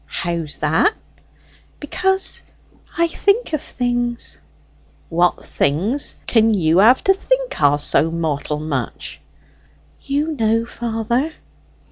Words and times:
"How's 0.07 0.57
that?" 0.57 0.95
"Because 1.79 2.41
I 2.97 3.07
think 3.07 3.53
of 3.53 3.61
things." 3.61 4.39
"What 5.09 5.45
things 5.45 6.15
can 6.25 6.55
you 6.55 6.79
have 6.79 7.03
to 7.03 7.13
think 7.13 7.61
o' 7.61 7.77
so 7.77 8.09
mortal 8.09 8.59
much?" 8.59 9.21
"You 10.01 10.31
know, 10.35 10.65
father." 10.65 11.33